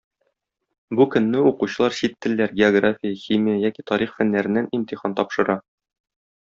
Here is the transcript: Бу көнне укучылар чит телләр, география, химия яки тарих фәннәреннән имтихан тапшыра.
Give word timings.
Бу 0.99 1.05
көнне 1.15 1.43
укучылар 1.49 1.97
чит 1.99 2.17
телләр, 2.27 2.57
география, 2.63 3.13
химия 3.27 3.61
яки 3.69 3.87
тарих 3.93 4.19
фәннәреннән 4.19 4.75
имтихан 4.81 5.19
тапшыра. 5.21 5.63